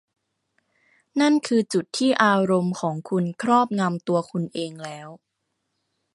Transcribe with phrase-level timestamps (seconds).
[1.21, 5.09] นั่นคือจุดที่อารมณ์ของคุณครอบงำตัวคุณเองแล้ว